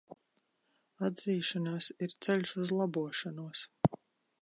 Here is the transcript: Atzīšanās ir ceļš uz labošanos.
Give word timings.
Atzīšanās 1.09 1.91
ir 2.07 2.17
ceļš 2.27 2.57
uz 2.65 2.75
labošanos. 2.81 3.67